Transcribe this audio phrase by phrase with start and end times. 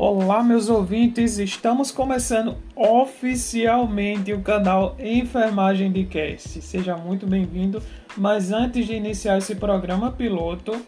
[0.00, 6.62] Olá, meus ouvintes, estamos começando oficialmente o canal Enfermagem de Cast.
[6.62, 7.82] Seja muito bem-vindo,
[8.16, 10.80] mas antes de iniciar esse programa piloto,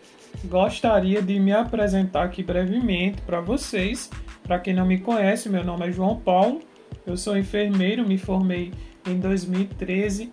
[0.44, 4.08] gostaria de me apresentar aqui brevemente para vocês.
[4.44, 6.60] Para quem não me conhece, meu nome é João Paulo,
[7.04, 8.72] eu sou enfermeiro, me formei
[9.04, 10.32] em 2013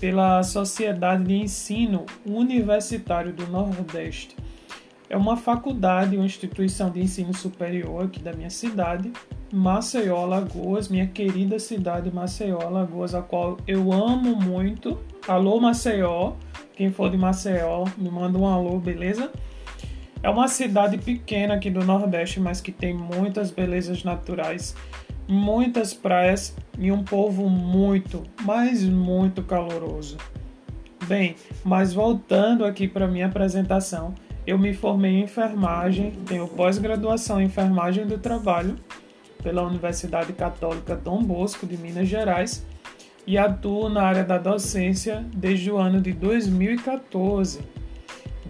[0.00, 4.34] pela Sociedade de Ensino Universitário do Nordeste
[5.10, 9.10] é uma faculdade, uma instituição de ensino superior aqui da minha cidade,
[9.52, 14.98] Maceió, Alagoas, minha querida cidade Maceió, Alagoas, a qual eu amo muito.
[15.26, 16.34] Alô, Maceió.
[16.76, 19.32] Quem for de Maceió, me manda um alô, beleza?
[20.22, 24.76] É uma cidade pequena aqui do Nordeste, mas que tem muitas belezas naturais,
[25.26, 30.18] muitas praias e um povo muito, mas muito caloroso.
[31.06, 34.14] Bem, mas voltando aqui para minha apresentação,
[34.48, 38.76] eu me formei em enfermagem, tenho pós-graduação em enfermagem do trabalho
[39.42, 42.64] pela Universidade Católica Dom Bosco de Minas Gerais
[43.26, 47.60] e atuo na área da docência desde o ano de 2014.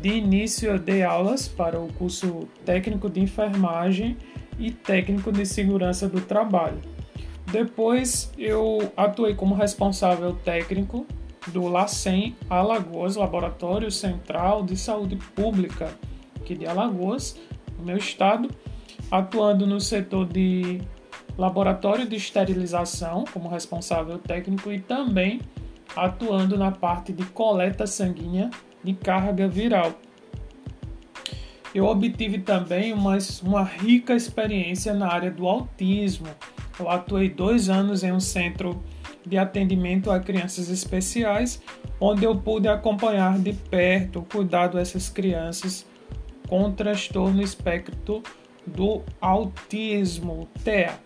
[0.00, 4.16] De início, eu dei aulas para o curso técnico de enfermagem
[4.56, 6.78] e técnico de segurança do trabalho.
[7.50, 11.04] Depois, eu atuei como responsável técnico
[11.48, 15.94] do LACEN Alagoas, Laboratório Central de Saúde Pública,
[16.36, 17.36] aqui de Alagoas,
[17.78, 18.50] no meu estado,
[19.10, 20.80] atuando no setor de
[21.36, 25.40] laboratório de esterilização como responsável técnico e também
[25.96, 28.50] atuando na parte de coleta sanguínea
[28.82, 29.92] de carga viral.
[31.74, 36.28] Eu obtive também uma, uma rica experiência na área do autismo.
[36.78, 38.82] Eu atuei dois anos em um centro
[39.28, 41.62] de atendimento a crianças especiais,
[42.00, 45.86] onde eu pude acompanhar de perto o cuidado dessas crianças
[46.48, 48.22] com transtorno espectro
[48.66, 50.98] do autismo, TEA.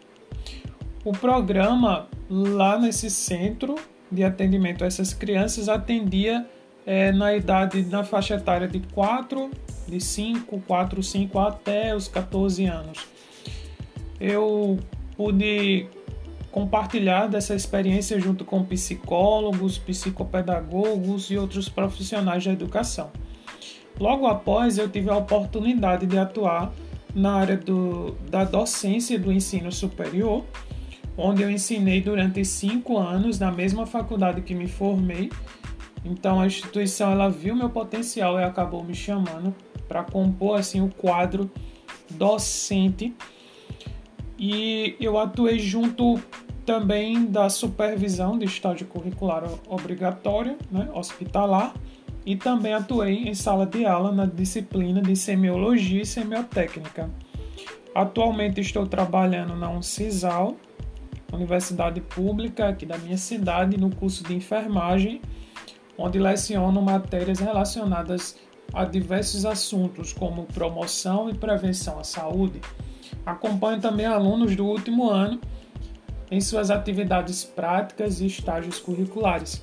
[1.05, 3.75] O programa lá nesse centro
[4.11, 6.47] de atendimento a essas crianças atendia
[6.87, 9.51] é, na idade, na faixa etária de 4,
[9.89, 13.07] de 5, 4, 5 até os 14 anos.
[14.21, 14.79] Eu
[15.17, 15.89] pude
[16.53, 23.11] compartilhar dessa experiência junto com psicólogos, psicopedagogos e outros profissionais da educação.
[23.99, 26.73] Logo após, eu tive a oportunidade de atuar
[27.15, 30.45] na área do, da docência do ensino superior,
[31.17, 35.31] onde eu ensinei durante cinco anos na mesma faculdade que me formei.
[36.05, 39.55] Então a instituição ela viu meu potencial e acabou me chamando
[39.89, 41.51] para compor assim o quadro
[42.11, 43.15] docente
[44.45, 46.21] e eu atuei junto
[46.65, 51.75] também da supervisão de estágio curricular obrigatório, né, hospitalar,
[52.25, 57.11] e também atuei em sala de aula na disciplina de semiologia e semiotécnica.
[57.95, 60.57] Atualmente estou trabalhando na Uncisal,
[61.33, 65.21] Universidade Pública aqui da minha cidade, no curso de enfermagem,
[65.99, 68.39] onde leciono matérias relacionadas
[68.73, 72.61] a diversos assuntos como promoção e prevenção à saúde.
[73.27, 75.41] Acompanho também alunos do último ano
[76.33, 79.63] em suas atividades práticas e estágios curriculares.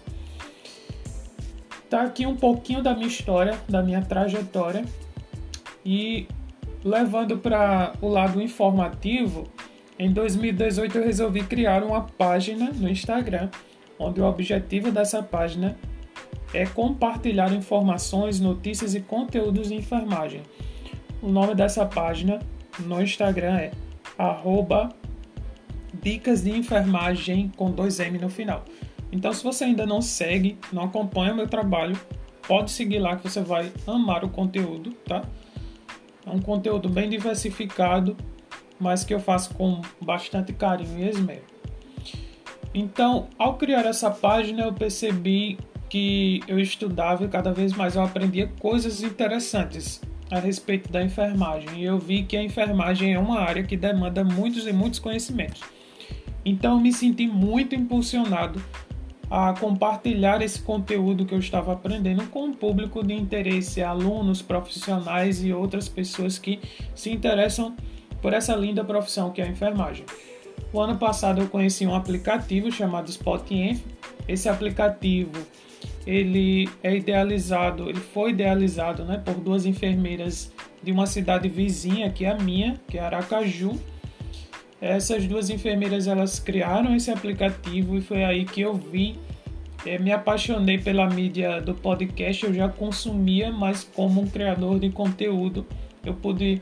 [1.89, 4.85] Tá aqui um pouquinho da minha história, da minha trajetória
[5.83, 6.27] e
[6.83, 9.47] levando para o lado informativo,
[9.97, 13.49] em 2018 eu resolvi criar uma página no Instagram,
[13.97, 15.75] onde o objetivo dessa página
[16.53, 20.43] é compartilhar informações, notícias e conteúdos de enfermagem.
[21.19, 22.39] O nome dessa página
[22.79, 23.71] no Instagram é
[26.01, 28.65] dicas de enfermagem com dois M no final.
[29.11, 31.99] Então, se você ainda não segue, não acompanha meu trabalho,
[32.47, 35.23] pode seguir lá que você vai amar o conteúdo, tá?
[36.25, 38.15] É um conteúdo bem diversificado,
[38.79, 41.43] mas que eu faço com bastante carinho e esmero.
[42.73, 45.57] Então, ao criar essa página, eu percebi
[45.89, 49.99] que eu estudava e cada vez mais eu aprendia coisas interessantes
[50.29, 51.81] a respeito da enfermagem.
[51.81, 55.61] E eu vi que a enfermagem é uma área que demanda muitos e muitos conhecimentos.
[56.43, 58.61] Então me senti muito impulsionado
[59.29, 65.43] a compartilhar esse conteúdo que eu estava aprendendo com o público de interesse, alunos, profissionais
[65.43, 66.59] e outras pessoas que
[66.95, 67.75] se interessam
[68.21, 70.05] por essa linda profissão que é a enfermagem.
[70.73, 73.81] O ano passado eu conheci um aplicativo chamado SpotInf.
[74.27, 75.45] Esse aplicativo
[76.05, 80.51] ele é idealizado, ele foi idealizado, né, por duas enfermeiras
[80.81, 83.79] de uma cidade vizinha que é a minha, que é Aracaju
[84.81, 89.19] essas duas enfermeiras elas criaram esse aplicativo e foi aí que eu vi,
[89.85, 92.45] é, me apaixonei pela mídia do podcast.
[92.45, 95.65] Eu já consumia, mas como um criador de conteúdo,
[96.05, 96.61] eu pude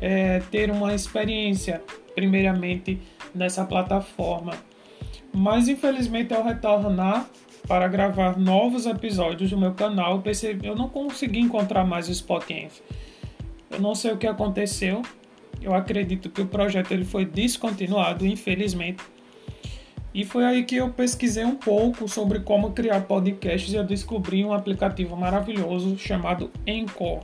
[0.00, 1.82] é, ter uma experiência,
[2.14, 2.98] primeiramente,
[3.34, 4.54] nessa plataforma.
[5.32, 7.28] Mas infelizmente, ao retornar
[7.66, 12.14] para gravar novos episódios do meu canal, eu percebi eu não consegui encontrar mais o
[12.14, 12.68] Spotify.
[13.70, 15.02] Eu não sei o que aconteceu.
[15.60, 19.02] Eu acredito que o projeto ele foi descontinuado, infelizmente.
[20.14, 24.44] E foi aí que eu pesquisei um pouco sobre como criar podcasts e eu descobri
[24.44, 27.22] um aplicativo maravilhoso chamado Encore.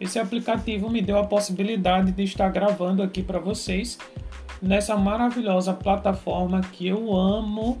[0.00, 3.98] Esse aplicativo me deu a possibilidade de estar gravando aqui para vocês
[4.60, 7.78] nessa maravilhosa plataforma que eu amo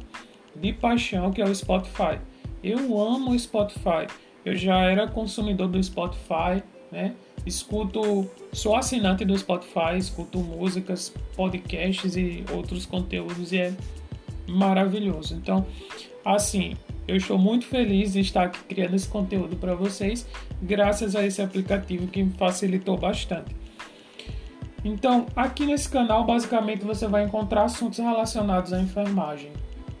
[0.54, 2.18] de paixão, que é o Spotify.
[2.62, 4.06] Eu amo o Spotify.
[4.44, 7.14] Eu já era consumidor do Spotify, né?
[7.46, 13.74] Escuto, sou assinante do Spotify, escuto músicas, podcasts e outros conteúdos e é
[14.46, 15.34] maravilhoso.
[15.34, 15.66] Então,
[16.24, 16.74] assim,
[17.06, 20.26] eu estou muito feliz de estar aqui criando esse conteúdo para vocês,
[20.62, 23.54] graças a esse aplicativo que me facilitou bastante.
[24.82, 29.50] Então, aqui nesse canal, basicamente você vai encontrar assuntos relacionados à enfermagem,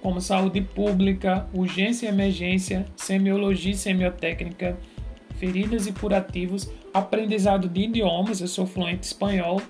[0.02, 4.78] como saúde pública, urgência e emergência, semiologia e semiotécnica,
[5.38, 8.40] feridas e curativos, aprendizado de idiomas.
[8.40, 9.60] Eu sou fluente espanhol,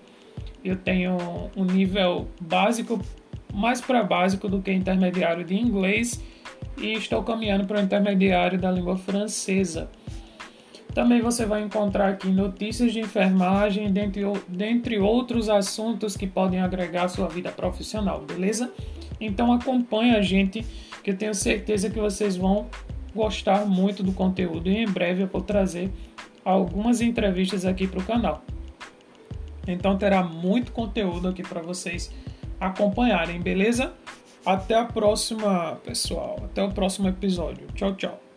[0.64, 1.16] eu tenho
[1.56, 3.00] um nível básico,
[3.52, 6.20] mais para básico do que intermediário de inglês
[6.76, 9.88] e estou caminhando para o intermediário da língua francesa.
[10.94, 17.04] Também você vai encontrar aqui notícias de enfermagem, dentre, dentre outros assuntos que podem agregar
[17.04, 18.72] à sua vida profissional, beleza?
[19.20, 20.64] Então acompanhe a gente,
[21.02, 22.66] que eu tenho certeza que vocês vão
[23.14, 25.90] gostar muito do conteúdo e em breve eu vou trazer
[26.44, 28.42] algumas entrevistas aqui para o canal.
[29.66, 32.12] Então terá muito conteúdo aqui para vocês
[32.60, 33.92] acompanharem, beleza?
[34.44, 36.38] Até a próxima, pessoal.
[36.44, 37.66] Até o próximo episódio.
[37.74, 38.33] Tchau, tchau.